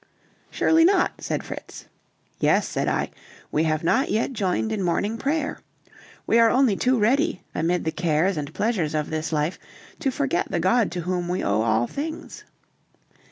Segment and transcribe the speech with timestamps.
[0.49, 1.85] "Surely not," said Fritz.
[2.39, 3.11] "Yes," said I,
[3.51, 5.59] "we have not yet joined in morning prayer.
[6.25, 9.59] We are only too ready, amid the cares and pleasures of this life,
[9.99, 12.45] to forget the God to whom we owe all things."